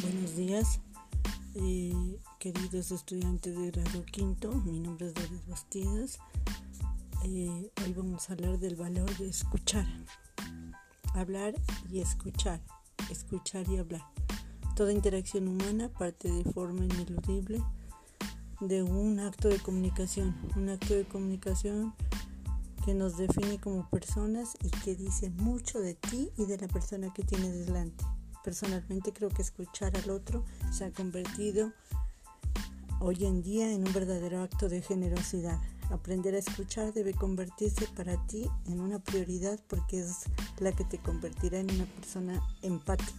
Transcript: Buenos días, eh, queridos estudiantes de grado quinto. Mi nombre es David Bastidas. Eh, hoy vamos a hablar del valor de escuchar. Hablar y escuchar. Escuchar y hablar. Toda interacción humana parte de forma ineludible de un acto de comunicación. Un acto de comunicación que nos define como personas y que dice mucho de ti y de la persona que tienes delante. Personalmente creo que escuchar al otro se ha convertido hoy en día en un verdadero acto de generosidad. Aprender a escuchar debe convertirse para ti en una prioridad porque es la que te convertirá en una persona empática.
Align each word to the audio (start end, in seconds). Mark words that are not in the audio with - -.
Buenos 0.00 0.36
días, 0.36 0.80
eh, 1.56 1.92
queridos 2.38 2.92
estudiantes 2.92 3.58
de 3.58 3.72
grado 3.72 4.04
quinto. 4.04 4.52
Mi 4.52 4.78
nombre 4.78 5.08
es 5.08 5.14
David 5.14 5.40
Bastidas. 5.48 6.20
Eh, 7.24 7.72
hoy 7.82 7.92
vamos 7.96 8.30
a 8.30 8.34
hablar 8.34 8.60
del 8.60 8.76
valor 8.76 9.10
de 9.16 9.28
escuchar. 9.28 9.86
Hablar 11.14 11.54
y 11.90 11.98
escuchar. 11.98 12.60
Escuchar 13.10 13.68
y 13.68 13.78
hablar. 13.78 14.02
Toda 14.76 14.92
interacción 14.92 15.48
humana 15.48 15.88
parte 15.88 16.30
de 16.30 16.44
forma 16.44 16.84
ineludible 16.84 17.60
de 18.60 18.84
un 18.84 19.18
acto 19.18 19.48
de 19.48 19.58
comunicación. 19.58 20.36
Un 20.54 20.68
acto 20.68 20.94
de 20.94 21.06
comunicación 21.06 21.92
que 22.84 22.94
nos 22.94 23.16
define 23.16 23.58
como 23.58 23.90
personas 23.90 24.54
y 24.62 24.70
que 24.70 24.94
dice 24.94 25.30
mucho 25.30 25.80
de 25.80 25.94
ti 25.94 26.30
y 26.36 26.46
de 26.46 26.56
la 26.56 26.68
persona 26.68 27.12
que 27.12 27.24
tienes 27.24 27.66
delante. 27.66 28.04
Personalmente 28.48 29.12
creo 29.12 29.28
que 29.28 29.42
escuchar 29.42 29.94
al 29.94 30.08
otro 30.08 30.42
se 30.72 30.86
ha 30.86 30.90
convertido 30.90 31.70
hoy 32.98 33.26
en 33.26 33.42
día 33.42 33.70
en 33.70 33.86
un 33.86 33.92
verdadero 33.92 34.40
acto 34.40 34.70
de 34.70 34.80
generosidad. 34.80 35.60
Aprender 35.90 36.34
a 36.34 36.38
escuchar 36.38 36.94
debe 36.94 37.12
convertirse 37.12 37.86
para 37.94 38.16
ti 38.26 38.48
en 38.64 38.80
una 38.80 39.00
prioridad 39.00 39.60
porque 39.68 40.00
es 40.00 40.22
la 40.60 40.72
que 40.72 40.84
te 40.84 40.96
convertirá 40.96 41.58
en 41.58 41.70
una 41.72 41.84
persona 41.84 42.42
empática. 42.62 43.12